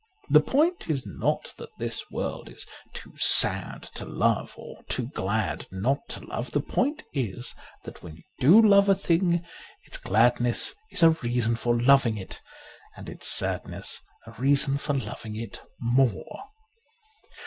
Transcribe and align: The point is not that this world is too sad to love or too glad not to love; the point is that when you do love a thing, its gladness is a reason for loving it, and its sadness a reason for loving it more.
The 0.31 0.39
point 0.41 0.89
is 0.89 1.05
not 1.05 1.53
that 1.59 1.77
this 1.77 2.09
world 2.09 2.49
is 2.49 2.65
too 2.91 3.13
sad 3.17 3.83
to 3.93 4.03
love 4.03 4.55
or 4.57 4.81
too 4.89 5.09
glad 5.09 5.67
not 5.71 5.99
to 6.09 6.25
love; 6.25 6.49
the 6.53 6.59
point 6.59 7.03
is 7.13 7.53
that 7.83 8.01
when 8.01 8.15
you 8.17 8.23
do 8.39 8.59
love 8.59 8.89
a 8.89 8.95
thing, 8.95 9.45
its 9.85 9.99
gladness 9.99 10.73
is 10.89 11.03
a 11.03 11.11
reason 11.11 11.55
for 11.55 11.79
loving 11.79 12.17
it, 12.17 12.41
and 12.97 13.09
its 13.09 13.27
sadness 13.27 14.01
a 14.25 14.31
reason 14.41 14.79
for 14.79 14.95
loving 14.95 15.35
it 15.35 15.61
more. 15.79 16.45